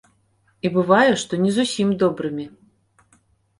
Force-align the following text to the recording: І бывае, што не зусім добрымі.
І 0.67 0.71
бывае, 0.77 1.09
што 1.25 1.33
не 1.43 1.53
зусім 1.59 1.93
добрымі. 2.07 2.49